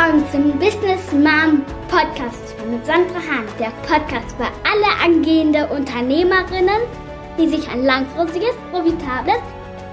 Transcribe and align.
willkommen 0.00 0.24
zum 0.32 0.58
Business 0.58 1.12
Mom 1.12 1.62
Podcast 1.88 2.54
mit 2.70 2.86
Sandra 2.86 3.16
Hahn. 3.16 3.46
Der 3.58 3.70
Podcast 3.86 4.34
für 4.34 4.46
alle 4.64 5.04
angehende 5.04 5.66
Unternehmerinnen, 5.66 6.80
die 7.38 7.48
sich 7.48 7.68
ein 7.68 7.84
langfristiges, 7.84 8.54
profitables 8.70 9.36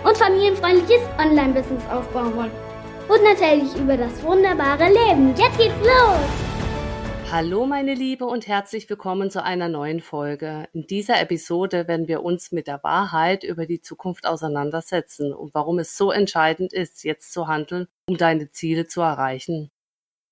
und 0.05 0.15
familienfreundliches 0.15 1.01
Online-Business 1.19 1.83
aufbauen 1.89 2.33
wollen. 2.37 2.51
Und 3.09 3.21
natürlich 3.21 3.75
über 3.75 3.97
das 3.97 4.23
wunderbare 4.23 4.87
Leben. 4.87 5.35
Jetzt 5.35 5.57
geht's 5.57 5.75
los! 5.81 7.29
Hallo 7.29 7.65
meine 7.65 7.93
Liebe 7.93 8.23
und 8.23 8.47
herzlich 8.47 8.89
willkommen 8.89 9.29
zu 9.29 9.43
einer 9.43 9.67
neuen 9.67 9.99
Folge. 9.99 10.69
In 10.71 10.87
dieser 10.87 11.19
Episode 11.19 11.89
werden 11.89 12.07
wir 12.07 12.23
uns 12.23 12.53
mit 12.53 12.67
der 12.67 12.81
Wahrheit 12.81 13.43
über 13.43 13.65
die 13.65 13.81
Zukunft 13.81 14.25
auseinandersetzen 14.25 15.33
und 15.33 15.53
warum 15.53 15.79
es 15.79 15.97
so 15.97 16.11
entscheidend 16.11 16.71
ist, 16.71 17.03
jetzt 17.03 17.33
zu 17.33 17.49
handeln, 17.49 17.89
um 18.07 18.15
deine 18.15 18.49
Ziele 18.51 18.87
zu 18.87 19.01
erreichen. 19.01 19.69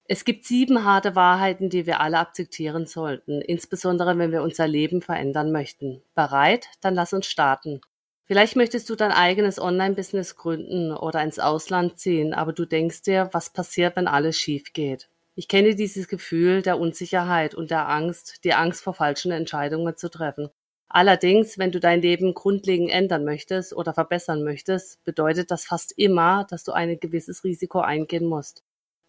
Es 0.07 0.23
gibt 0.23 0.45
sieben 0.45 0.85
harte 0.85 1.15
Wahrheiten, 1.15 1.71
die 1.71 1.87
wir 1.87 1.99
alle 1.99 2.19
akzeptieren 2.19 2.85
sollten, 2.85 3.41
insbesondere 3.41 4.19
wenn 4.19 4.31
wir 4.31 4.43
unser 4.43 4.67
Leben 4.67 5.01
verändern 5.01 5.51
möchten. 5.51 6.03
Bereit? 6.13 6.67
Dann 6.79 6.93
lass 6.93 7.11
uns 7.11 7.25
starten. 7.25 7.81
Vielleicht 8.25 8.55
möchtest 8.55 8.87
du 8.87 8.95
dein 8.95 9.11
eigenes 9.11 9.59
Online-Business 9.59 10.35
gründen 10.35 10.91
oder 10.91 11.23
ins 11.23 11.39
Ausland 11.39 11.97
ziehen, 11.97 12.35
aber 12.35 12.53
du 12.53 12.65
denkst 12.65 13.01
dir, 13.01 13.29
was 13.31 13.49
passiert, 13.49 13.95
wenn 13.95 14.07
alles 14.07 14.37
schief 14.37 14.73
geht. 14.73 15.09
Ich 15.33 15.47
kenne 15.47 15.73
dieses 15.73 16.07
Gefühl 16.07 16.61
der 16.61 16.79
Unsicherheit 16.79 17.55
und 17.55 17.71
der 17.71 17.89
Angst, 17.89 18.43
die 18.43 18.53
Angst 18.53 18.83
vor 18.83 18.93
falschen 18.93 19.31
Entscheidungen 19.31 19.97
zu 19.97 20.11
treffen. 20.11 20.49
Allerdings, 20.87 21.57
wenn 21.57 21.71
du 21.71 21.79
dein 21.79 22.03
Leben 22.03 22.35
grundlegend 22.35 22.91
ändern 22.91 23.25
möchtest 23.25 23.75
oder 23.75 23.93
verbessern 23.95 24.43
möchtest, 24.43 25.03
bedeutet 25.03 25.49
das 25.49 25.65
fast 25.65 25.93
immer, 25.97 26.45
dass 26.47 26.63
du 26.63 26.73
ein 26.73 26.99
gewisses 26.99 27.43
Risiko 27.43 27.79
eingehen 27.79 28.25
musst. 28.25 28.63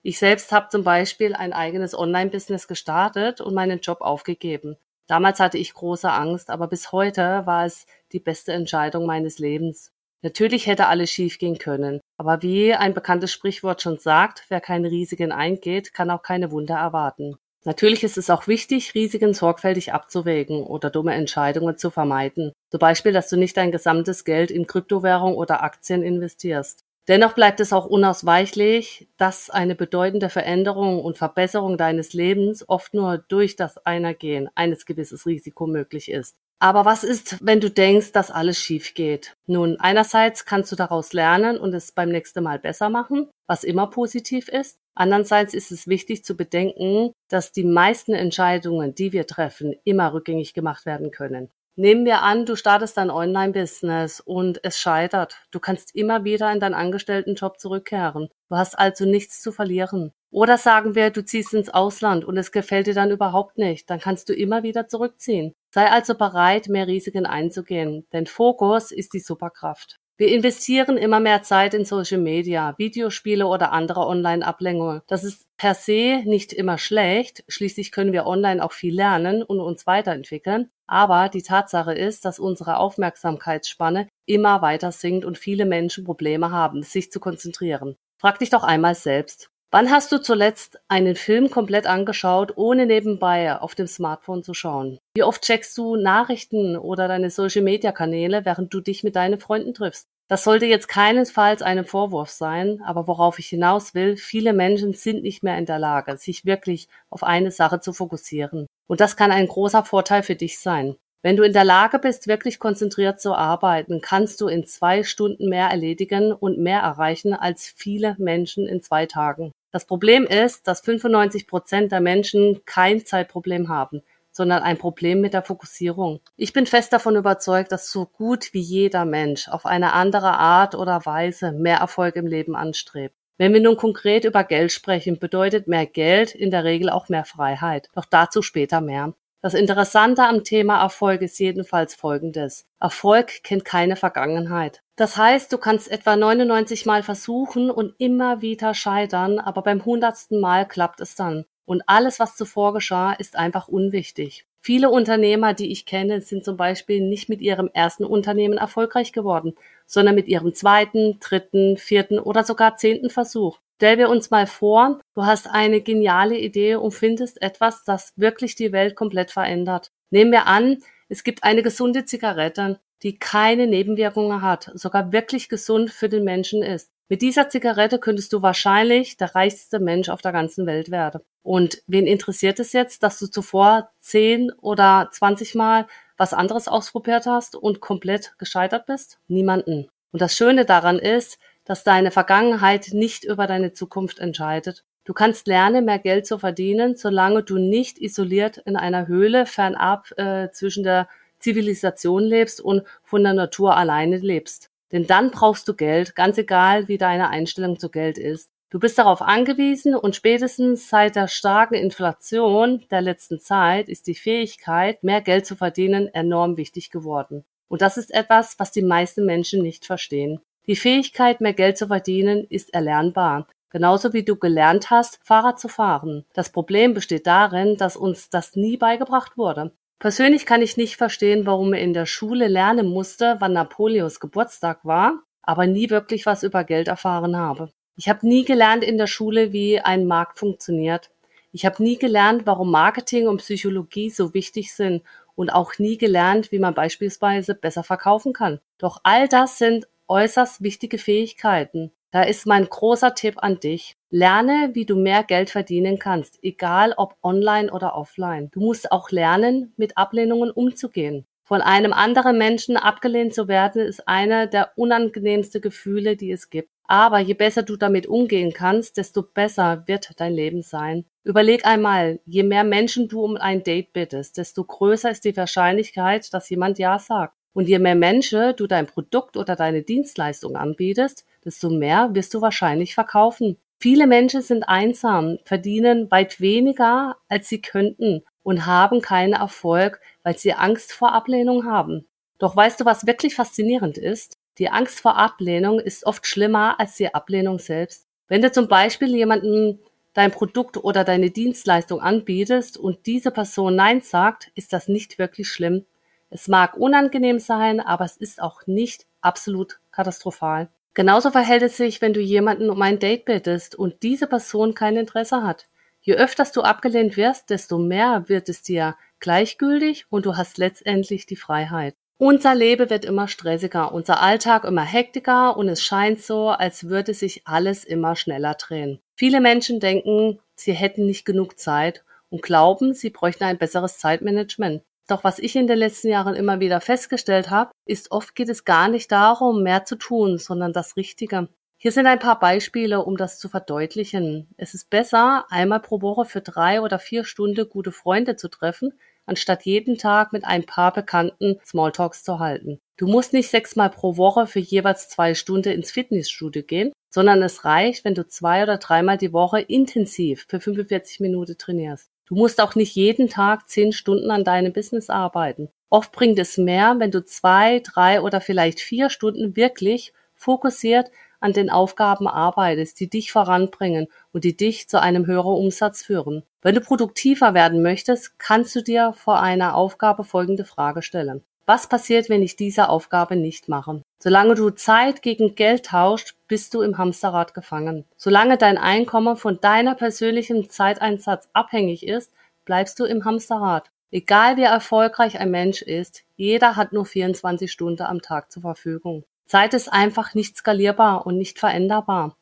Ich 0.08 0.20
selbst 0.20 0.52
habe 0.52 0.68
zum 0.68 0.84
Beispiel 0.84 1.34
ein 1.34 1.52
eigenes 1.52 1.92
Online-Business 1.98 2.68
gestartet 2.68 3.40
und 3.40 3.54
meinen 3.54 3.80
Job 3.80 4.02
aufgegeben. 4.02 4.76
Damals 5.08 5.40
hatte 5.40 5.58
ich 5.58 5.74
große 5.74 6.08
Angst, 6.08 6.48
aber 6.48 6.68
bis 6.68 6.92
heute 6.92 7.42
war 7.44 7.66
es 7.66 7.86
die 8.12 8.20
beste 8.20 8.52
Entscheidung 8.52 9.04
meines 9.04 9.40
Lebens. 9.40 9.90
Natürlich 10.22 10.68
hätte 10.68 10.86
alles 10.86 11.10
schiefgehen 11.10 11.58
können, 11.58 12.00
aber 12.18 12.40
wie 12.42 12.72
ein 12.72 12.94
bekanntes 12.94 13.32
Sprichwort 13.32 13.82
schon 13.82 13.98
sagt, 13.98 14.44
wer 14.48 14.60
keine 14.60 14.92
Risiken 14.92 15.32
eingeht, 15.32 15.92
kann 15.92 16.12
auch 16.12 16.22
keine 16.22 16.52
Wunder 16.52 16.76
erwarten. 16.76 17.34
Natürlich 17.64 18.04
ist 18.04 18.16
es 18.16 18.30
auch 18.30 18.46
wichtig, 18.46 18.94
Risiken 18.94 19.34
sorgfältig 19.34 19.92
abzuwägen 19.92 20.62
oder 20.62 20.88
dumme 20.88 21.14
Entscheidungen 21.14 21.78
zu 21.78 21.90
vermeiden. 21.90 22.52
Zum 22.70 22.78
Beispiel, 22.78 23.12
dass 23.12 23.28
du 23.28 23.36
nicht 23.36 23.56
dein 23.56 23.72
gesamtes 23.72 24.24
Geld 24.24 24.52
in 24.52 24.68
Kryptowährung 24.68 25.34
oder 25.34 25.64
Aktien 25.64 26.04
investierst. 26.04 26.85
Dennoch 27.08 27.34
bleibt 27.34 27.60
es 27.60 27.72
auch 27.72 27.86
unausweichlich, 27.86 29.08
dass 29.16 29.48
eine 29.48 29.76
bedeutende 29.76 30.28
Veränderung 30.28 31.04
und 31.04 31.18
Verbesserung 31.18 31.78
deines 31.78 32.12
Lebens 32.12 32.68
oft 32.68 32.94
nur 32.94 33.18
durch 33.18 33.54
das 33.54 33.78
Einergehen 33.86 34.48
eines 34.56 34.86
gewisses 34.86 35.24
Risiko 35.24 35.68
möglich 35.68 36.10
ist. 36.10 36.36
Aber 36.58 36.84
was 36.84 37.04
ist, 37.04 37.44
wenn 37.44 37.60
du 37.60 37.70
denkst, 37.70 38.12
dass 38.12 38.30
alles 38.30 38.58
schief 38.58 38.94
geht? 38.94 39.34
Nun, 39.46 39.78
einerseits 39.78 40.46
kannst 40.46 40.72
du 40.72 40.76
daraus 40.76 41.12
lernen 41.12 41.58
und 41.58 41.74
es 41.74 41.92
beim 41.92 42.08
nächsten 42.08 42.42
Mal 42.42 42.58
besser 42.58 42.88
machen, 42.88 43.28
was 43.46 43.62
immer 43.62 43.88
positiv 43.88 44.48
ist. 44.48 44.78
Andererseits 44.94 45.52
ist 45.52 45.70
es 45.70 45.86
wichtig 45.86 46.24
zu 46.24 46.34
bedenken, 46.34 47.12
dass 47.28 47.52
die 47.52 47.64
meisten 47.64 48.14
Entscheidungen, 48.14 48.94
die 48.94 49.12
wir 49.12 49.26
treffen, 49.26 49.74
immer 49.84 50.14
rückgängig 50.14 50.54
gemacht 50.54 50.86
werden 50.86 51.10
können. 51.10 51.50
Nehmen 51.78 52.06
wir 52.06 52.22
an, 52.22 52.46
du 52.46 52.56
startest 52.56 52.96
dein 52.96 53.10
Online-Business 53.10 54.20
und 54.20 54.64
es 54.64 54.78
scheitert. 54.78 55.36
Du 55.50 55.60
kannst 55.60 55.94
immer 55.94 56.24
wieder 56.24 56.50
in 56.50 56.58
deinen 56.58 56.72
Angestelltenjob 56.74 57.60
zurückkehren. 57.60 58.30
Du 58.48 58.56
hast 58.56 58.78
also 58.78 59.04
nichts 59.04 59.42
zu 59.42 59.52
verlieren. 59.52 60.12
Oder 60.30 60.56
sagen 60.56 60.94
wir, 60.94 61.10
du 61.10 61.22
ziehst 61.22 61.52
ins 61.52 61.68
Ausland 61.68 62.24
und 62.24 62.38
es 62.38 62.50
gefällt 62.50 62.86
dir 62.86 62.94
dann 62.94 63.10
überhaupt 63.10 63.58
nicht. 63.58 63.90
Dann 63.90 64.00
kannst 64.00 64.30
du 64.30 64.32
immer 64.32 64.62
wieder 64.62 64.88
zurückziehen. 64.88 65.54
Sei 65.70 65.90
also 65.90 66.14
bereit, 66.14 66.68
mehr 66.68 66.86
Risiken 66.86 67.26
einzugehen, 67.26 68.06
denn 68.10 68.26
Fokus 68.26 68.90
ist 68.90 69.12
die 69.12 69.20
Superkraft. 69.20 69.98
Wir 70.18 70.28
investieren 70.28 70.96
immer 70.96 71.20
mehr 71.20 71.42
Zeit 71.42 71.74
in 71.74 71.84
Social 71.84 72.18
Media, 72.18 72.74
Videospiele 72.78 73.46
oder 73.46 73.72
andere 73.72 74.06
Online-Ablenkungen. 74.06 75.02
Das 75.08 75.24
ist 75.24 75.46
per 75.58 75.74
se 75.74 76.22
nicht 76.24 76.54
immer 76.54 76.78
schlecht. 76.78 77.44
Schließlich 77.48 77.92
können 77.92 78.14
wir 78.14 78.26
online 78.26 78.64
auch 78.64 78.72
viel 78.72 78.94
lernen 78.94 79.42
und 79.42 79.60
uns 79.60 79.86
weiterentwickeln. 79.86 80.70
Aber 80.86 81.28
die 81.28 81.42
Tatsache 81.42 81.92
ist, 81.92 82.24
dass 82.24 82.38
unsere 82.38 82.78
Aufmerksamkeitsspanne 82.78 84.08
immer 84.24 84.62
weiter 84.62 84.90
sinkt 84.90 85.26
und 85.26 85.36
viele 85.36 85.66
Menschen 85.66 86.04
Probleme 86.04 86.50
haben, 86.50 86.82
sich 86.82 87.12
zu 87.12 87.20
konzentrieren. 87.20 87.96
Frag 88.18 88.38
dich 88.38 88.48
doch 88.48 88.64
einmal 88.64 88.94
selbst. 88.94 89.50
Wann 89.72 89.90
hast 89.90 90.12
du 90.12 90.18
zuletzt 90.18 90.78
einen 90.86 91.16
Film 91.16 91.50
komplett 91.50 91.86
angeschaut, 91.86 92.52
ohne 92.56 92.86
nebenbei 92.86 93.58
auf 93.58 93.74
dem 93.74 93.88
Smartphone 93.88 94.44
zu 94.44 94.54
schauen? 94.54 94.98
Wie 95.16 95.24
oft 95.24 95.42
checkst 95.42 95.76
du 95.76 95.96
Nachrichten 95.96 96.76
oder 96.76 97.08
deine 97.08 97.30
Social-Media-Kanäle, 97.30 98.44
während 98.44 98.72
du 98.72 98.80
dich 98.80 99.02
mit 99.02 99.16
deinen 99.16 99.40
Freunden 99.40 99.74
triffst? 99.74 100.06
Das 100.28 100.44
sollte 100.44 100.66
jetzt 100.66 100.88
keinesfalls 100.88 101.62
ein 101.62 101.84
Vorwurf 101.84 102.30
sein, 102.30 102.80
aber 102.84 103.06
worauf 103.06 103.38
ich 103.38 103.48
hinaus 103.48 103.94
will, 103.94 104.16
viele 104.16 104.52
Menschen 104.52 104.92
sind 104.92 105.22
nicht 105.22 105.42
mehr 105.42 105.58
in 105.58 105.66
der 105.66 105.78
Lage, 105.78 106.16
sich 106.16 106.44
wirklich 106.44 106.88
auf 107.10 107.22
eine 107.22 107.50
Sache 107.50 107.80
zu 107.80 107.92
fokussieren. 107.92 108.66
Und 108.88 109.00
das 109.00 109.16
kann 109.16 109.30
ein 109.30 109.48
großer 109.48 109.84
Vorteil 109.84 110.22
für 110.22 110.36
dich 110.36 110.58
sein. 110.58 110.96
Wenn 111.22 111.36
du 111.36 111.42
in 111.42 111.52
der 111.52 111.64
Lage 111.64 111.98
bist, 111.98 112.28
wirklich 112.28 112.60
konzentriert 112.60 113.20
zu 113.20 113.34
arbeiten, 113.34 114.00
kannst 114.00 114.40
du 114.40 114.46
in 114.46 114.64
zwei 114.64 115.02
Stunden 115.02 115.48
mehr 115.48 115.68
erledigen 115.68 116.32
und 116.32 116.58
mehr 116.58 116.80
erreichen 116.80 117.34
als 117.34 117.66
viele 117.66 118.14
Menschen 118.18 118.68
in 118.68 118.80
zwei 118.80 119.06
Tagen. 119.06 119.52
Das 119.76 119.84
Problem 119.84 120.24
ist, 120.24 120.66
dass 120.66 120.80
95 120.80 121.46
Prozent 121.46 121.92
der 121.92 122.00
Menschen 122.00 122.62
kein 122.64 123.04
Zeitproblem 123.04 123.68
haben, 123.68 124.00
sondern 124.32 124.62
ein 124.62 124.78
Problem 124.78 125.20
mit 125.20 125.34
der 125.34 125.42
Fokussierung. 125.42 126.20
Ich 126.34 126.54
bin 126.54 126.64
fest 126.64 126.94
davon 126.94 127.14
überzeugt, 127.14 127.72
dass 127.72 127.92
so 127.92 128.06
gut 128.06 128.54
wie 128.54 128.60
jeder 128.60 129.04
Mensch 129.04 129.48
auf 129.50 129.66
eine 129.66 129.92
andere 129.92 130.38
Art 130.38 130.74
oder 130.74 131.04
Weise 131.04 131.52
mehr 131.52 131.76
Erfolg 131.76 132.16
im 132.16 132.26
Leben 132.26 132.56
anstrebt. 132.56 133.14
Wenn 133.36 133.52
wir 133.52 133.60
nun 133.60 133.76
konkret 133.76 134.24
über 134.24 134.44
Geld 134.44 134.72
sprechen, 134.72 135.18
bedeutet 135.18 135.68
mehr 135.68 135.84
Geld 135.84 136.34
in 136.34 136.50
der 136.50 136.64
Regel 136.64 136.88
auch 136.88 137.10
mehr 137.10 137.26
Freiheit. 137.26 137.90
Doch 137.94 138.06
dazu 138.06 138.40
später 138.40 138.80
mehr. 138.80 139.12
Das 139.42 139.54
Interessante 139.54 140.24
am 140.24 140.44
Thema 140.44 140.80
Erfolg 140.80 141.20
ist 141.22 141.38
jedenfalls 141.38 141.94
folgendes. 141.94 142.66
Erfolg 142.80 143.42
kennt 143.44 143.64
keine 143.64 143.96
Vergangenheit. 143.96 144.82
Das 144.96 145.16
heißt, 145.16 145.52
du 145.52 145.58
kannst 145.58 145.90
etwa 145.90 146.16
99 146.16 146.86
Mal 146.86 147.02
versuchen 147.02 147.70
und 147.70 147.94
immer 147.98 148.40
wieder 148.40 148.72
scheitern, 148.72 149.38
aber 149.38 149.62
beim 149.62 149.84
hundertsten 149.84 150.40
Mal 150.40 150.66
klappt 150.66 151.00
es 151.00 151.14
dann. 151.14 151.44
Und 151.66 151.82
alles, 151.86 152.18
was 152.18 152.36
zuvor 152.36 152.72
geschah, 152.72 153.12
ist 153.12 153.36
einfach 153.36 153.68
unwichtig. 153.68 154.46
Viele 154.62 154.90
Unternehmer, 154.90 155.54
die 155.54 155.70
ich 155.70 155.86
kenne, 155.86 156.22
sind 156.22 156.44
zum 156.44 156.56
Beispiel 156.56 157.00
nicht 157.00 157.28
mit 157.28 157.40
ihrem 157.40 157.70
ersten 157.72 158.04
Unternehmen 158.04 158.58
erfolgreich 158.58 159.12
geworden, 159.12 159.54
sondern 159.86 160.14
mit 160.14 160.28
ihrem 160.28 160.54
zweiten, 160.54 161.20
dritten, 161.20 161.76
vierten 161.76 162.18
oder 162.18 162.42
sogar 162.42 162.76
zehnten 162.76 163.10
Versuch. 163.10 163.58
Stell 163.76 163.98
wir 163.98 164.08
uns 164.08 164.30
mal 164.30 164.46
vor, 164.46 165.00
du 165.14 165.26
hast 165.26 165.50
eine 165.50 165.82
geniale 165.82 166.38
Idee 166.38 166.76
und 166.76 166.92
findest 166.92 167.42
etwas, 167.42 167.84
das 167.84 168.14
wirklich 168.16 168.54
die 168.54 168.72
Welt 168.72 168.96
komplett 168.96 169.30
verändert. 169.30 169.92
Nehmen 170.08 170.32
wir 170.32 170.46
an, 170.46 170.78
es 171.10 171.24
gibt 171.24 171.44
eine 171.44 171.62
gesunde 171.62 172.06
Zigarette, 172.06 172.80
die 173.02 173.18
keine 173.18 173.66
Nebenwirkungen 173.66 174.40
hat, 174.40 174.70
sogar 174.72 175.12
wirklich 175.12 175.50
gesund 175.50 175.90
für 175.90 176.08
den 176.08 176.24
Menschen 176.24 176.62
ist. 176.62 176.90
Mit 177.10 177.20
dieser 177.20 177.50
Zigarette 177.50 177.98
könntest 177.98 178.32
du 178.32 178.40
wahrscheinlich 178.40 179.18
der 179.18 179.34
reichste 179.34 179.78
Mensch 179.78 180.08
auf 180.08 180.22
der 180.22 180.32
ganzen 180.32 180.64
Welt 180.64 180.90
werden. 180.90 181.20
Und 181.42 181.82
wen 181.86 182.06
interessiert 182.06 182.58
es 182.58 182.72
jetzt, 182.72 183.02
dass 183.02 183.18
du 183.18 183.26
zuvor 183.26 183.90
zehn 184.00 184.50
oder 184.52 185.10
zwanzig 185.12 185.54
Mal 185.54 185.86
was 186.16 186.32
anderes 186.32 186.66
ausprobiert 186.66 187.26
hast 187.26 187.54
und 187.54 187.80
komplett 187.80 188.32
gescheitert 188.38 188.86
bist? 188.86 189.18
Niemanden. 189.28 189.88
Und 190.12 190.22
das 190.22 190.34
Schöne 190.34 190.64
daran 190.64 190.98
ist, 190.98 191.38
dass 191.66 191.84
deine 191.84 192.10
Vergangenheit 192.10 192.88
nicht 192.92 193.24
über 193.24 193.46
deine 193.46 193.74
Zukunft 193.74 194.18
entscheidet. 194.18 194.84
Du 195.04 195.12
kannst 195.12 195.46
lernen, 195.46 195.84
mehr 195.84 195.98
Geld 195.98 196.26
zu 196.26 196.38
verdienen, 196.38 196.96
solange 196.96 197.42
du 197.42 197.58
nicht 197.58 197.98
isoliert 197.98 198.58
in 198.58 198.76
einer 198.76 199.06
Höhle 199.06 199.44
fernab 199.44 200.10
äh, 200.16 200.50
zwischen 200.50 200.82
der 200.82 201.08
Zivilisation 201.38 202.24
lebst 202.24 202.60
und 202.60 202.82
von 203.04 203.22
der 203.22 203.34
Natur 203.34 203.76
alleine 203.76 204.16
lebst. 204.16 204.70
Denn 204.92 205.06
dann 205.06 205.30
brauchst 205.30 205.68
du 205.68 205.74
Geld, 205.74 206.14
ganz 206.14 206.38
egal, 206.38 206.88
wie 206.88 206.98
deine 206.98 207.28
Einstellung 207.28 207.78
zu 207.78 207.90
Geld 207.90 208.18
ist. 208.18 208.50
Du 208.70 208.80
bist 208.80 208.98
darauf 208.98 209.22
angewiesen 209.22 209.94
und 209.94 210.16
spätestens 210.16 210.88
seit 210.88 211.14
der 211.14 211.28
starken 211.28 211.74
Inflation 211.74 212.84
der 212.90 213.00
letzten 213.00 213.38
Zeit 213.38 213.88
ist 213.88 214.06
die 214.06 214.14
Fähigkeit, 214.14 215.04
mehr 215.04 215.20
Geld 215.20 215.46
zu 215.46 215.54
verdienen, 215.54 216.08
enorm 216.08 216.56
wichtig 216.56 216.90
geworden. 216.90 217.44
Und 217.68 217.80
das 217.80 217.96
ist 217.96 218.12
etwas, 218.12 218.58
was 218.58 218.72
die 218.72 218.82
meisten 218.82 219.24
Menschen 219.24 219.62
nicht 219.62 219.86
verstehen. 219.86 220.40
Die 220.68 220.76
Fähigkeit, 220.76 221.40
mehr 221.40 221.52
Geld 221.52 221.78
zu 221.78 221.86
verdienen, 221.86 222.44
ist 222.48 222.74
erlernbar. 222.74 223.46
Genauso 223.70 224.12
wie 224.12 224.24
du 224.24 224.36
gelernt 224.36 224.90
hast, 224.90 225.20
Fahrrad 225.22 225.60
zu 225.60 225.68
fahren. 225.68 226.24
Das 226.32 226.50
Problem 226.50 226.92
besteht 226.92 227.26
darin, 227.26 227.76
dass 227.76 227.96
uns 227.96 228.30
das 228.30 228.56
nie 228.56 228.76
beigebracht 228.76 229.36
wurde. 229.36 229.72
Persönlich 229.98 230.44
kann 230.44 230.62
ich 230.62 230.76
nicht 230.76 230.96
verstehen, 230.96 231.46
warum 231.46 231.72
er 231.72 231.80
in 231.80 231.92
der 231.92 232.06
Schule 232.06 232.48
lernen 232.48 232.88
musste, 232.88 233.36
wann 233.38 233.52
Napoleons 233.52 234.18
Geburtstag 234.18 234.84
war, 234.84 235.22
aber 235.42 235.66
nie 235.66 235.88
wirklich 235.88 236.26
was 236.26 236.42
über 236.42 236.64
Geld 236.64 236.88
erfahren 236.88 237.36
habe. 237.36 237.70
Ich 237.96 238.08
habe 238.08 238.26
nie 238.26 238.44
gelernt 238.44 238.82
in 238.82 238.98
der 238.98 239.06
Schule, 239.06 239.52
wie 239.52 239.80
ein 239.80 240.06
Markt 240.06 240.38
funktioniert. 240.38 241.10
Ich 241.52 241.64
habe 241.64 241.82
nie 241.82 241.96
gelernt, 241.96 242.42
warum 242.44 242.70
Marketing 242.70 243.28
und 243.28 243.38
Psychologie 243.38 244.10
so 244.10 244.34
wichtig 244.34 244.74
sind 244.74 245.02
und 245.34 245.50
auch 245.50 245.78
nie 245.78 245.96
gelernt, 245.96 246.50
wie 246.50 246.58
man 246.58 246.74
beispielsweise 246.74 247.54
besser 247.54 247.84
verkaufen 247.84 248.32
kann. 248.32 248.60
Doch 248.78 249.00
all 249.04 249.28
das 249.28 249.58
sind 249.58 249.86
äußerst 250.08 250.62
wichtige 250.62 250.98
Fähigkeiten. 250.98 251.92
Da 252.10 252.22
ist 252.22 252.46
mein 252.46 252.66
großer 252.66 253.14
Tipp 253.14 253.34
an 253.38 253.60
dich. 253.60 253.96
Lerne, 254.10 254.70
wie 254.72 254.86
du 254.86 254.96
mehr 254.96 255.22
Geld 255.22 255.50
verdienen 255.50 255.98
kannst, 255.98 256.38
egal 256.42 256.94
ob 256.96 257.16
online 257.22 257.70
oder 257.70 257.94
offline. 257.94 258.48
Du 258.52 258.60
musst 258.60 258.90
auch 258.90 259.10
lernen, 259.10 259.74
mit 259.76 259.98
Ablehnungen 259.98 260.50
umzugehen. 260.50 261.26
Von 261.44 261.60
einem 261.60 261.92
anderen 261.92 262.38
Menschen 262.38 262.76
abgelehnt 262.76 263.34
zu 263.34 263.46
werden, 263.46 263.82
ist 263.82 264.08
einer 264.08 264.46
der 264.46 264.72
unangenehmsten 264.76 265.60
Gefühle, 265.60 266.16
die 266.16 266.32
es 266.32 266.50
gibt. 266.50 266.70
Aber 266.88 267.18
je 267.18 267.34
besser 267.34 267.62
du 267.62 267.76
damit 267.76 268.06
umgehen 268.06 268.52
kannst, 268.52 268.96
desto 268.96 269.22
besser 269.22 269.84
wird 269.86 270.10
dein 270.18 270.32
Leben 270.32 270.62
sein. 270.62 271.04
Überleg 271.22 271.66
einmal, 271.66 272.20
je 272.24 272.42
mehr 272.42 272.64
Menschen 272.64 273.08
du 273.08 273.22
um 273.22 273.36
ein 273.36 273.62
Date 273.62 273.92
bittest, 273.92 274.38
desto 274.38 274.64
größer 274.64 275.10
ist 275.10 275.24
die 275.24 275.36
Wahrscheinlichkeit, 275.36 276.32
dass 276.32 276.48
jemand 276.48 276.78
Ja 276.78 276.98
sagt. 276.98 277.34
Und 277.56 277.70
je 277.70 277.78
mehr 277.78 277.94
Menschen 277.94 278.54
du 278.56 278.66
dein 278.66 278.84
Produkt 278.84 279.38
oder 279.38 279.56
deine 279.56 279.80
Dienstleistung 279.80 280.56
anbietest, 280.56 281.24
desto 281.42 281.70
mehr 281.70 282.10
wirst 282.12 282.34
du 282.34 282.42
wahrscheinlich 282.42 282.92
verkaufen. 282.92 283.56
Viele 283.78 284.06
Menschen 284.06 284.42
sind 284.42 284.64
einsam, 284.64 285.38
verdienen 285.42 286.10
weit 286.10 286.38
weniger, 286.38 287.16
als 287.30 287.48
sie 287.48 287.62
könnten 287.62 288.22
und 288.42 288.66
haben 288.66 289.00
keinen 289.00 289.32
Erfolg, 289.32 290.02
weil 290.22 290.36
sie 290.36 290.52
Angst 290.52 290.92
vor 290.92 291.14
Ablehnung 291.14 291.64
haben. 291.64 292.06
Doch 292.36 292.54
weißt 292.54 292.78
du, 292.78 292.84
was 292.84 293.06
wirklich 293.06 293.34
faszinierend 293.34 293.96
ist? 293.96 294.36
Die 294.58 294.68
Angst 294.68 295.00
vor 295.00 295.16
Ablehnung 295.16 295.80
ist 295.80 296.04
oft 296.04 296.26
schlimmer 296.26 296.78
als 296.78 296.96
die 296.96 297.14
Ablehnung 297.14 297.58
selbst. 297.58 298.06
Wenn 298.28 298.42
du 298.42 298.52
zum 298.52 298.68
Beispiel 298.68 299.16
jemanden 299.16 299.80
dein 300.12 300.30
Produkt 300.30 300.76
oder 300.76 301.04
deine 301.04 301.30
Dienstleistung 301.30 302.02
anbietest 302.02 302.76
und 302.76 303.06
diese 303.06 303.30
Person 303.30 303.76
Nein 303.76 304.02
sagt, 304.02 304.50
ist 304.54 304.74
das 304.74 304.88
nicht 304.88 305.18
wirklich 305.18 305.48
schlimm. 305.48 305.86
Es 306.30 306.48
mag 306.48 306.76
unangenehm 306.76 307.38
sein, 307.38 307.80
aber 307.80 308.04
es 308.04 308.16
ist 308.16 308.40
auch 308.40 308.66
nicht 308.66 309.06
absolut 309.20 309.78
katastrophal. 309.92 310.68
Genauso 310.94 311.30
verhält 311.30 311.62
es 311.62 311.76
sich, 311.76 312.00
wenn 312.00 312.14
du 312.14 312.20
jemanden 312.20 312.70
um 312.70 312.80
ein 312.80 312.98
Date 312.98 313.26
bittest 313.26 313.74
und 313.74 314.02
diese 314.02 314.26
Person 314.26 314.74
kein 314.74 314.96
Interesse 314.96 315.42
hat. 315.42 315.66
Je 316.00 316.14
öfters 316.14 316.52
du 316.52 316.62
abgelehnt 316.62 317.16
wirst, 317.16 317.50
desto 317.50 317.78
mehr 317.78 318.28
wird 318.28 318.48
es 318.48 318.62
dir 318.62 318.96
gleichgültig 319.20 320.06
und 320.08 320.24
du 320.24 320.36
hast 320.36 320.56
letztendlich 320.56 321.26
die 321.26 321.36
Freiheit. 321.36 321.94
Unser 322.18 322.54
Leben 322.54 322.88
wird 322.88 323.04
immer 323.04 323.28
stressiger, 323.28 323.92
unser 323.92 324.22
Alltag 324.22 324.64
immer 324.64 324.84
hektiker 324.84 325.56
und 325.56 325.68
es 325.68 325.82
scheint 325.82 326.22
so, 326.22 326.48
als 326.48 326.88
würde 326.88 327.12
sich 327.12 327.46
alles 327.46 327.84
immer 327.84 328.16
schneller 328.16 328.54
drehen. 328.54 329.00
Viele 329.16 329.42
Menschen 329.42 329.80
denken, 329.80 330.38
sie 330.54 330.72
hätten 330.72 331.04
nicht 331.04 331.26
genug 331.26 331.58
Zeit 331.58 332.04
und 332.30 332.40
glauben, 332.40 332.94
sie 332.94 333.10
bräuchten 333.10 333.44
ein 333.44 333.58
besseres 333.58 333.98
Zeitmanagement. 333.98 334.82
Doch 335.06 335.22
was 335.22 335.38
ich 335.38 335.54
in 335.54 335.66
den 335.66 335.78
letzten 335.78 336.08
Jahren 336.08 336.34
immer 336.34 336.58
wieder 336.58 336.80
festgestellt 336.80 337.50
habe, 337.50 337.70
ist 337.84 338.10
oft 338.10 338.34
geht 338.34 338.48
es 338.48 338.64
gar 338.64 338.88
nicht 338.88 339.12
darum, 339.12 339.62
mehr 339.62 339.84
zu 339.84 339.96
tun, 339.96 340.38
sondern 340.38 340.72
das 340.72 340.96
Richtige. 340.96 341.48
Hier 341.78 341.92
sind 341.92 342.06
ein 342.06 342.18
paar 342.18 342.40
Beispiele, 342.40 343.04
um 343.04 343.16
das 343.16 343.38
zu 343.38 343.48
verdeutlichen. 343.48 344.48
Es 344.56 344.74
ist 344.74 344.90
besser, 344.90 345.44
einmal 345.50 345.80
pro 345.80 346.00
Woche 346.00 346.24
für 346.24 346.40
drei 346.40 346.80
oder 346.80 346.98
vier 346.98 347.24
Stunden 347.24 347.68
gute 347.68 347.92
Freunde 347.92 348.36
zu 348.36 348.48
treffen, 348.48 348.94
anstatt 349.26 349.64
jeden 349.64 349.98
Tag 349.98 350.32
mit 350.32 350.44
ein 350.44 350.64
paar 350.64 350.92
Bekannten 350.92 351.60
Smalltalks 351.64 352.24
zu 352.24 352.38
halten. 352.38 352.80
Du 352.96 353.06
musst 353.06 353.32
nicht 353.32 353.50
sechsmal 353.50 353.90
pro 353.90 354.16
Woche 354.16 354.46
für 354.46 354.58
jeweils 354.58 355.08
zwei 355.08 355.34
Stunden 355.34 355.72
ins 355.72 355.90
Fitnessstudio 355.90 356.62
gehen, 356.62 356.92
sondern 357.10 357.42
es 357.42 357.64
reicht, 357.64 358.04
wenn 358.04 358.14
du 358.14 358.26
zwei 358.26 358.62
oder 358.62 358.78
dreimal 358.78 359.18
die 359.18 359.32
Woche 359.32 359.60
intensiv 359.60 360.46
für 360.48 360.60
45 360.60 361.20
Minuten 361.20 361.58
trainierst. 361.58 362.10
Du 362.26 362.34
musst 362.34 362.60
auch 362.60 362.74
nicht 362.74 362.94
jeden 362.96 363.28
Tag 363.28 363.68
zehn 363.68 363.92
Stunden 363.92 364.30
an 364.30 364.42
deinem 364.42 364.72
Business 364.72 365.10
arbeiten. 365.10 365.68
Oft 365.90 366.10
bringt 366.10 366.38
es 366.40 366.58
mehr, 366.58 366.96
wenn 366.98 367.12
du 367.12 367.24
zwei, 367.24 367.80
drei 367.80 368.20
oder 368.20 368.40
vielleicht 368.40 368.80
vier 368.80 369.10
Stunden 369.10 369.54
wirklich 369.54 370.12
fokussiert 370.34 371.10
an 371.38 371.52
den 371.52 371.70
Aufgaben 371.70 372.26
arbeitest, 372.26 372.98
die 372.98 373.08
dich 373.08 373.30
voranbringen 373.30 374.08
und 374.32 374.42
die 374.42 374.56
dich 374.56 374.88
zu 374.88 375.00
einem 375.00 375.26
höheren 375.26 375.54
Umsatz 375.54 376.02
führen. 376.02 376.42
Wenn 376.62 376.74
du 376.74 376.80
produktiver 376.80 377.54
werden 377.54 377.82
möchtest, 377.82 378.38
kannst 378.38 378.74
du 378.74 378.82
dir 378.82 379.12
vor 379.12 379.40
einer 379.40 379.76
Aufgabe 379.76 380.24
folgende 380.24 380.64
Frage 380.64 381.02
stellen. 381.02 381.44
Was 381.68 381.88
passiert, 381.88 382.28
wenn 382.28 382.42
ich 382.42 382.54
diese 382.54 382.88
Aufgabe 382.88 383.34
nicht 383.34 383.68
mache? 383.68 384.00
Solange 384.20 384.54
du 384.54 384.70
Zeit 384.70 385.20
gegen 385.20 385.56
Geld 385.56 385.86
tauscht, 385.86 386.36
bist 386.46 386.72
du 386.74 386.80
im 386.80 386.96
Hamsterrad 386.96 387.54
gefangen. 387.54 388.04
Solange 388.16 388.56
dein 388.56 388.78
Einkommen 388.78 389.36
von 389.36 389.60
deiner 389.60 389.96
persönlichen 389.96 390.70
Zeiteinsatz 390.70 391.48
abhängig 391.54 392.06
ist, 392.06 392.32
bleibst 392.64 393.00
du 393.00 393.04
im 393.04 393.24
Hamsterrad. 393.24 393.90
Egal 394.12 394.56
wie 394.56 394.62
erfolgreich 394.62 395.40
ein 395.40 395.50
Mensch 395.50 395.82
ist, 395.82 396.22
jeder 396.36 396.76
hat 396.76 396.92
nur 396.92 397.04
24 397.04 397.72
Stunden 397.72 398.02
am 398.02 398.22
Tag 398.22 398.52
zur 398.52 398.62
Verfügung. 398.62 399.24
Zeit 399.46 399.74
ist 399.74 399.92
einfach 399.92 400.34
nicht 400.34 400.56
skalierbar 400.56 401.26
und 401.26 401.36
nicht 401.36 401.58
veränderbar. 401.58 402.36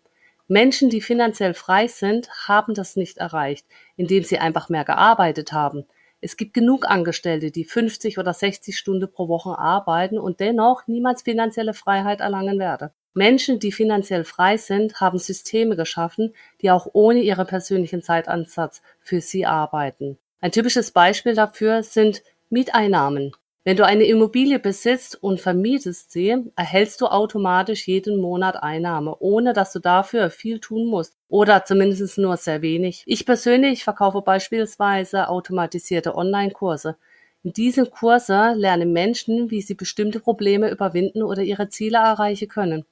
Menschen, 0.49 0.91
die 0.91 1.01
finanziell 1.01 1.55
frei 1.55 1.89
sind, 1.89 2.29
haben 2.47 2.75
das 2.75 2.97
nicht 2.97 3.17
erreicht, 3.17 3.65
indem 3.97 4.23
sie 4.23 4.39
einfach 4.39 4.69
mehr 4.69 4.85
gearbeitet 4.85 5.55
haben. 5.55 5.87
Es 6.25 6.39
gibt 6.39 6.55
genug 6.55 6.89
Angestellte, 6.89 7.51
die 7.51 7.67
50 7.67 8.17
oder 8.17 8.33
60 8.33 8.79
Stunden 8.79 9.13
pro 9.13 9.29
Woche 9.29 9.59
arbeiten 9.59 10.19
und 10.19 10.41
dennoch 10.41 10.87
niemals 10.87 11.21
finanzielle 11.21 11.75
Freiheit 11.75 12.21
erlangen 12.21 12.59
werden. 12.59 12.89
Menschen, 13.13 13.59
die 13.59 13.73
finanziell 13.73 14.25
frei 14.25 14.57
sind, 14.57 15.03
haben 15.03 15.19
Systeme 15.19 15.77
geschaffen, 15.77 16.35
die 16.63 16.71
auch 16.71 16.89
ohne 16.95 17.21
ihren 17.21 17.47
persönlichen 17.47 18.01
Zeitansatz 18.01 18.81
für 19.01 19.21
sie 19.21 19.45
arbeiten. 19.45 20.17
Ein 20.41 20.51
typisches 20.51 20.93
Beispiel 20.93 21.35
dafür 21.35 21.83
sind 21.83 22.23
Mieteinnahmen. 22.49 23.33
Wenn 23.67 23.79
du 23.79 23.87
eine 23.87 24.05
Immobilie 24.05 24.59
besitzt 24.59 25.23
und 25.23 25.41
vermietest 25.41 26.13
sie, 26.13 26.37
erhältst 26.55 27.01
du 27.01 27.07
automatisch 27.07 27.89
jeden 27.89 28.21
Monat 28.21 28.63
Einnahme, 28.63 29.17
ohne 29.21 29.55
dass 29.55 29.73
du 29.73 29.79
dafür 29.79 30.29
viel 30.29 30.61
tun 30.61 30.87
musst 30.87 31.17
oder 31.29 31.65
zumindest 31.65 32.19
nur 32.19 32.37
sehr 32.37 32.61
wenig. 32.61 33.05
Ich 33.07 33.25
persönlich 33.25 33.83
verkaufe 33.83 34.21
beispielsweise 34.21 35.31
automatisierte 35.31 36.15
Online-Kurse. 36.15 36.99
In 37.43 37.55
diesen 37.55 37.91
Kursen 37.91 38.59
lernen 38.59 38.93
Menschen, 38.93 39.51
wie 39.51 39.63
sie 39.63 39.75
bestimmte 39.75 40.21
Probleme 40.21 40.71
überwinden 40.71 41.23
oder 41.23 41.41
ihre 41.41 41.71
Ziele 41.71 41.97
erreichen 41.97 42.49
können. 42.49 42.85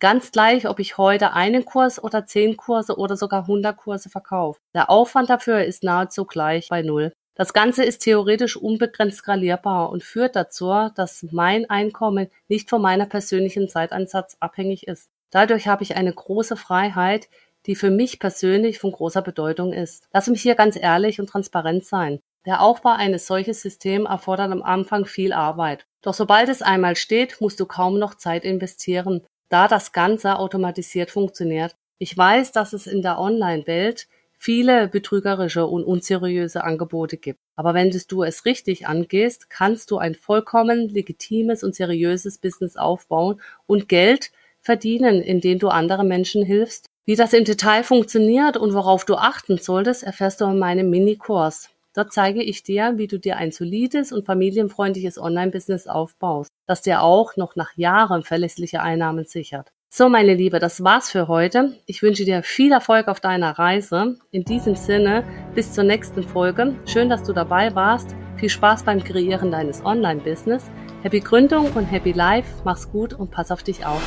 Ganz 0.00 0.32
gleich, 0.32 0.68
ob 0.68 0.80
ich 0.80 0.98
heute 0.98 1.32
einen 1.32 1.64
Kurs 1.64 2.02
oder 2.02 2.26
zehn 2.26 2.58
Kurse 2.58 2.98
oder 2.98 3.16
sogar 3.16 3.42
100 3.42 3.74
Kurse 3.74 4.10
verkaufe. 4.10 4.60
Der 4.74 4.90
Aufwand 4.90 5.30
dafür 5.30 5.64
ist 5.64 5.82
nahezu 5.82 6.26
gleich 6.26 6.68
bei 6.68 6.82
Null. 6.82 7.14
Das 7.40 7.54
Ganze 7.54 7.84
ist 7.84 8.00
theoretisch 8.00 8.54
unbegrenzt 8.58 9.16
skalierbar 9.16 9.88
und 9.88 10.04
führt 10.04 10.36
dazu, 10.36 10.90
dass 10.94 11.24
mein 11.30 11.70
Einkommen 11.70 12.28
nicht 12.48 12.68
von 12.68 12.82
meiner 12.82 13.06
persönlichen 13.06 13.66
Zeiteinsatz 13.70 14.36
abhängig 14.40 14.86
ist. 14.86 15.08
Dadurch 15.30 15.66
habe 15.66 15.82
ich 15.82 15.96
eine 15.96 16.12
große 16.12 16.54
Freiheit, 16.56 17.30
die 17.64 17.76
für 17.76 17.90
mich 17.90 18.18
persönlich 18.18 18.78
von 18.78 18.92
großer 18.92 19.22
Bedeutung 19.22 19.72
ist. 19.72 20.06
Lass 20.12 20.28
mich 20.28 20.42
hier 20.42 20.54
ganz 20.54 20.76
ehrlich 20.76 21.18
und 21.18 21.30
transparent 21.30 21.86
sein. 21.86 22.20
Der 22.44 22.60
Aufbau 22.60 22.90
eines 22.90 23.26
solchen 23.26 23.54
Systems 23.54 24.10
erfordert 24.10 24.52
am 24.52 24.62
Anfang 24.62 25.06
viel 25.06 25.32
Arbeit. 25.32 25.86
Doch 26.02 26.12
sobald 26.12 26.50
es 26.50 26.60
einmal 26.60 26.94
steht, 26.94 27.40
musst 27.40 27.58
du 27.58 27.64
kaum 27.64 27.98
noch 27.98 28.16
Zeit 28.16 28.44
investieren, 28.44 29.26
da 29.48 29.66
das 29.66 29.92
Ganze 29.92 30.36
automatisiert 30.36 31.10
funktioniert. 31.10 31.74
Ich 31.96 32.14
weiß, 32.14 32.52
dass 32.52 32.74
es 32.74 32.86
in 32.86 33.00
der 33.00 33.18
Online-Welt 33.18 34.08
viele 34.40 34.88
betrügerische 34.88 35.66
und 35.66 35.84
unseriöse 35.84 36.64
Angebote 36.64 37.18
gibt. 37.18 37.40
Aber 37.56 37.74
wenn 37.74 37.90
du 37.90 38.22
es 38.22 38.46
richtig 38.46 38.86
angehst, 38.86 39.50
kannst 39.50 39.90
du 39.90 39.98
ein 39.98 40.14
vollkommen 40.14 40.88
legitimes 40.88 41.62
und 41.62 41.74
seriöses 41.74 42.38
Business 42.38 42.76
aufbauen 42.76 43.40
und 43.66 43.86
Geld 43.88 44.32
verdienen, 44.62 45.20
indem 45.20 45.58
du 45.58 45.68
anderen 45.68 46.08
Menschen 46.08 46.42
hilfst. 46.42 46.86
Wie 47.04 47.16
das 47.16 47.34
im 47.34 47.44
Detail 47.44 47.82
funktioniert 47.82 48.56
und 48.56 48.72
worauf 48.72 49.04
du 49.04 49.16
achten 49.16 49.58
solltest, 49.58 50.04
erfährst 50.04 50.40
du 50.40 50.46
in 50.46 50.58
meinem 50.58 50.88
Mini-Kurs. 50.88 51.68
Dort 51.92 52.12
zeige 52.12 52.42
ich 52.42 52.62
dir, 52.62 52.94
wie 52.96 53.08
du 53.08 53.18
dir 53.18 53.36
ein 53.36 53.52
solides 53.52 54.10
und 54.10 54.24
familienfreundliches 54.24 55.18
Online-Business 55.18 55.86
aufbaust, 55.86 56.50
das 56.66 56.80
dir 56.80 57.02
auch 57.02 57.36
noch 57.36 57.56
nach 57.56 57.76
Jahren 57.76 58.22
verlässliche 58.22 58.80
Einnahmen 58.80 59.26
sichert. 59.26 59.70
So, 59.92 60.08
meine 60.08 60.34
Liebe, 60.34 60.60
das 60.60 60.84
war's 60.84 61.10
für 61.10 61.26
heute. 61.26 61.76
Ich 61.84 62.00
wünsche 62.00 62.24
dir 62.24 62.44
viel 62.44 62.70
Erfolg 62.70 63.08
auf 63.08 63.18
deiner 63.18 63.58
Reise. 63.58 64.14
In 64.30 64.44
diesem 64.44 64.76
Sinne, 64.76 65.24
bis 65.56 65.72
zur 65.72 65.82
nächsten 65.82 66.22
Folge. 66.22 66.76
Schön, 66.86 67.08
dass 67.08 67.24
du 67.24 67.32
dabei 67.32 67.74
warst. 67.74 68.14
Viel 68.36 68.50
Spaß 68.50 68.84
beim 68.84 69.02
Kreieren 69.02 69.50
deines 69.50 69.84
Online-Business. 69.84 70.70
Happy 71.02 71.18
Gründung 71.18 71.72
und 71.72 71.86
Happy 71.86 72.12
Life. 72.12 72.62
Mach's 72.64 72.88
gut 72.88 73.14
und 73.14 73.32
pass 73.32 73.50
auf 73.50 73.64
dich 73.64 73.84
auf. 73.84 74.00